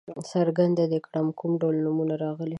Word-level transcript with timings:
څرګنده 0.31 0.83
دې 0.91 0.99
کړي 1.05 1.21
کوم 1.39 1.51
ډول 1.61 1.75
نومونه 1.85 2.15
راغلي. 2.23 2.49